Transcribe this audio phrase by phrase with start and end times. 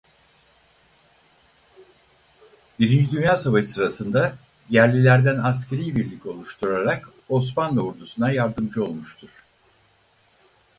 [2.79, 4.35] Birinci Dünya Savaşı sırasında
[4.69, 9.43] yerlilerden askerî birlik oluşturarak Osmanlı ordusu'na yardımcı olmuştur.